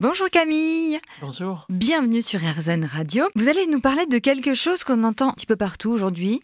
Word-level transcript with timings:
Bonjour 0.00 0.30
Camille. 0.30 1.00
Bonjour. 1.20 1.66
Bienvenue 1.68 2.22
sur 2.22 2.38
RZN 2.38 2.84
Radio. 2.84 3.24
Vous 3.34 3.48
allez 3.48 3.66
nous 3.66 3.80
parler 3.80 4.06
de 4.06 4.18
quelque 4.18 4.54
chose 4.54 4.84
qu'on 4.84 5.02
entend 5.02 5.30
un 5.30 5.32
petit 5.32 5.44
peu 5.44 5.56
partout 5.56 5.90
aujourd'hui. 5.90 6.40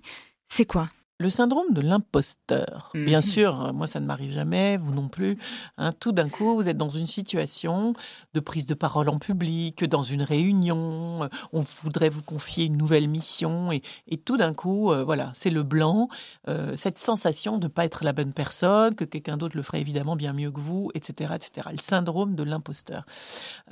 C'est 0.49 0.65
quoi? 0.65 0.89
Le 1.19 1.31
syndrome 1.31 1.73
de 1.73 1.81
l'imposteur. 1.81 2.91
Bien 2.95 3.19
Mhm. 3.19 3.23
sûr, 3.23 3.73
moi 3.73 3.87
ça 3.87 4.01
ne 4.01 4.07
m'arrive 4.07 4.33
jamais, 4.33 4.77
vous 4.79 4.93
non 4.93 5.09
plus. 5.09 5.39
Hein, 5.79 5.93
tout 5.99 6.11
d'un 6.13 6.29
coup, 6.29 6.57
vous 6.57 6.69
êtes 6.69 6.77
dans 6.77 6.89
une 6.89 7.07
situation 7.07 7.95
de 8.35 8.41
prise 8.41 8.67
de 8.67 8.75
parole 8.75 9.09
en 9.09 9.19
public, 9.19 9.85
dans 9.85 10.03
une 10.03 10.23
réunion, 10.23 11.23
euh, 11.25 11.29
on 11.53 11.61
voudrait 11.83 12.09
vous 12.09 12.23
confier 12.23 12.65
une 12.65 12.77
nouvelle 12.77 13.07
mission 13.09 13.71
et, 13.71 13.83
et 14.09 14.17
tout 14.17 14.37
d'un 14.37 14.55
coup, 14.55 14.91
euh, 14.91 15.05
voilà, 15.05 15.31
c'est 15.35 15.51
le 15.51 15.63
blanc, 15.63 16.09
euh, 16.49 16.73
cette 16.77 16.99
sensation 16.99 17.59
de 17.59 17.65
ne 17.65 17.69
pas 17.69 17.85
être 17.85 18.03
la 18.05 18.13
bonne 18.13 18.33
personne, 18.33 18.97
que 18.97 19.05
quelqu'un 19.05 19.37
d'autre 19.37 19.57
le 19.57 19.63
ferait 19.63 19.81
évidemment 19.81 20.17
bien 20.17 20.33
mieux 20.33 20.51
que 20.51 20.61
vous, 20.61 20.91
etc., 20.95 21.35
etc. 21.37 21.69
Le 21.71 21.79
syndrome 21.79 22.35
de 22.35 22.43
l'imposteur. 22.43 23.05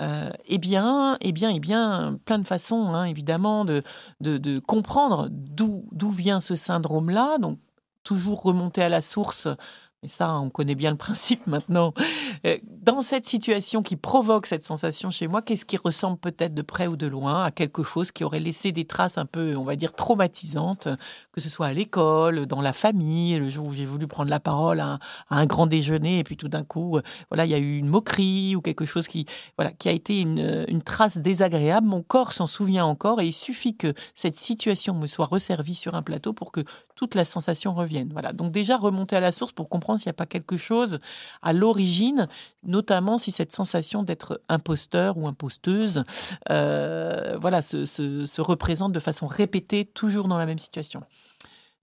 Euh, 0.00 0.30
eh 0.46 0.58
bien, 0.58 1.18
eh 1.20 1.32
bien, 1.32 1.50
eh 1.50 1.60
bien, 1.60 2.18
plein 2.24 2.38
de 2.38 2.46
façons, 2.46 2.94
hein, 2.94 3.04
évidemment, 3.04 3.64
de, 3.64 3.82
de, 4.20 4.38
de 4.38 4.58
comprendre 4.60 5.28
d'où 5.30 6.10
vient 6.10 6.40
ce 6.40 6.54
syndrome-là. 6.54 7.31
Donc, 7.38 7.58
toujours 8.04 8.42
remonter 8.42 8.82
à 8.82 8.88
la 8.88 9.00
source. 9.00 9.48
Mais 10.02 10.08
ça, 10.08 10.34
on 10.34 10.50
connaît 10.50 10.74
bien 10.74 10.90
le 10.90 10.96
principe 10.96 11.46
maintenant. 11.46 11.94
Euh, 12.82 12.92
Dans 12.92 13.02
cette 13.02 13.26
situation 13.26 13.82
qui 13.82 13.96
provoque 13.96 14.46
cette 14.46 14.64
sensation 14.64 15.10
chez 15.10 15.26
moi, 15.26 15.42
qu'est-ce 15.42 15.64
qui 15.64 15.76
ressemble 15.76 16.18
peut-être 16.18 16.54
de 16.54 16.62
près 16.62 16.86
ou 16.86 16.96
de 16.96 17.06
loin 17.06 17.44
à 17.44 17.50
quelque 17.50 17.82
chose 17.82 18.12
qui 18.12 18.24
aurait 18.24 18.40
laissé 18.40 18.72
des 18.72 18.84
traces 18.84 19.18
un 19.18 19.26
peu, 19.26 19.56
on 19.56 19.64
va 19.64 19.76
dire, 19.76 19.92
traumatisantes, 19.94 20.88
que 21.32 21.40
ce 21.40 21.48
soit 21.48 21.66
à 21.66 21.72
l'école, 21.72 22.46
dans 22.46 22.60
la 22.60 22.72
famille, 22.72 23.38
le 23.38 23.48
jour 23.48 23.66
où 23.66 23.72
j'ai 23.72 23.86
voulu 23.86 24.06
prendre 24.06 24.30
la 24.30 24.40
parole 24.40 24.80
à 24.80 24.98
un, 25.30 25.46
grand 25.46 25.66
déjeuner, 25.66 26.20
et 26.20 26.24
puis 26.24 26.36
tout 26.36 26.48
d'un 26.48 26.64
coup, 26.64 26.96
euh, 26.96 27.02
voilà, 27.30 27.44
il 27.44 27.50
y 27.50 27.54
a 27.54 27.58
eu 27.58 27.78
une 27.78 27.88
moquerie 27.88 28.56
ou 28.56 28.60
quelque 28.60 28.86
chose 28.86 29.08
qui, 29.08 29.26
voilà, 29.56 29.72
qui 29.72 29.88
a 29.88 29.92
été 29.92 30.20
une, 30.20 30.64
une 30.68 30.82
trace 30.82 31.18
désagréable. 31.18 31.86
Mon 31.86 32.02
corps 32.02 32.32
s'en 32.32 32.46
souvient 32.46 32.84
encore, 32.84 33.20
et 33.20 33.26
il 33.26 33.32
suffit 33.32 33.76
que 33.76 33.94
cette 34.14 34.36
situation 34.36 34.94
me 34.94 35.06
soit 35.06 35.26
resservie 35.26 35.74
sur 35.74 35.94
un 35.94 36.02
plateau 36.02 36.32
pour 36.32 36.52
que 36.52 36.62
toute 36.94 37.14
la 37.14 37.24
sensation 37.24 37.74
revienne. 37.74 38.10
Voilà. 38.12 38.32
Donc 38.32 38.52
déjà 38.52 38.76
remonter 38.76 39.16
à 39.16 39.20
la 39.20 39.32
source 39.32 39.52
pour 39.52 39.68
comprendre 39.68 39.98
s'il 39.98 40.08
n'y 40.08 40.14
a 40.14 40.14
pas 40.14 40.26
quelque 40.26 40.56
chose 40.56 41.00
à 41.42 41.52
l'origine, 41.52 42.28
notamment 42.72 43.18
si 43.18 43.30
cette 43.30 43.52
sensation 43.52 44.02
d'être 44.02 44.40
imposteur 44.48 45.18
ou 45.18 45.28
imposteuse, 45.28 46.04
euh, 46.50 47.38
se 47.60 48.40
représente 48.40 48.92
de 48.92 48.98
façon 48.98 49.26
répétée, 49.26 49.84
toujours 49.84 50.26
dans 50.26 50.38
la 50.38 50.46
même 50.46 50.58
situation. 50.58 51.02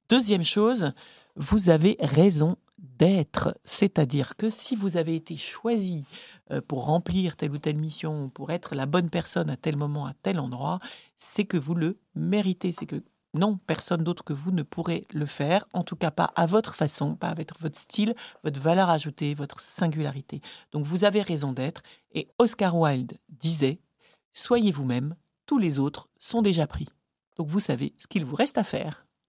Deuxième 0.09 0.43
chose, 0.43 0.93
vous 1.35 1.69
avez 1.69 1.95
raison 2.01 2.57
d'être, 2.79 3.55
c'est-à-dire 3.63 4.35
que 4.35 4.49
si 4.49 4.75
vous 4.75 4.97
avez 4.97 5.15
été 5.15 5.37
choisi 5.37 6.03
euh, 6.51 6.61
pour 6.65 6.85
remplir 6.85 7.35
telle 7.35 7.51
ou 7.51 7.59
telle 7.59 7.77
mission, 7.77 8.29
pour 8.29 8.51
être 8.51 8.73
la 8.73 8.87
bonne 8.87 9.09
personne 9.09 9.49
à 9.49 9.57
tel 9.57 9.77
moment, 9.77 10.07
à 10.07 10.13
tel 10.23 10.39
endroit, 10.39 10.79
c'est 11.17 11.45
que 11.45 11.57
vous 11.57 11.75
le 11.75 11.99
méritez, 12.15 12.71
c'est 12.71 12.87
que 12.87 13.03
non, 13.33 13.57
personne 13.67 14.03
d'autre 14.03 14.23
que 14.23 14.33
vous 14.33 14.51
ne 14.51 14.63
pourrait 14.63 15.05
le 15.11 15.25
faire, 15.25 15.65
en 15.73 15.83
tout 15.83 15.95
cas 15.95 16.09
pas 16.09 16.31
à 16.35 16.45
votre 16.45 16.73
façon, 16.73 17.15
pas 17.15 17.29
avec 17.29 17.51
votre 17.59 17.77
style, 17.77 18.15
votre 18.43 18.59
valeur 18.59 18.89
ajoutée, 18.89 19.35
votre 19.35 19.59
singularité. 19.59 20.41
Donc 20.71 20.85
vous 20.85 21.03
avez 21.03 21.21
raison 21.21 21.53
d'être, 21.53 21.83
et 22.11 22.29
Oscar 22.39 22.75
Wilde 22.75 23.17
disait, 23.29 23.79
Soyez 24.33 24.71
vous-même, 24.71 25.15
tous 25.45 25.59
les 25.59 25.79
autres 25.79 26.09
sont 26.17 26.41
déjà 26.41 26.65
pris. 26.65 26.87
Donc 27.37 27.49
vous 27.49 27.59
savez 27.59 27.93
ce 27.97 28.07
qu'il 28.07 28.25
vous 28.25 28.35
reste 28.35 28.57
à 28.57 28.63
faire. 28.63 29.05